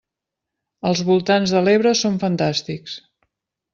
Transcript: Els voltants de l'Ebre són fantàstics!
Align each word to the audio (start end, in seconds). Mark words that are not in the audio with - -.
Els 0.91 1.03
voltants 1.09 1.53
de 1.57 1.63
l'Ebre 1.67 1.93
són 2.01 2.17
fantàstics! 2.25 2.97